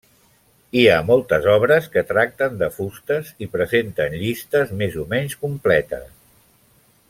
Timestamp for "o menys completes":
5.05-6.11